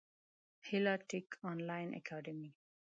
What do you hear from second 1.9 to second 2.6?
اکاډمي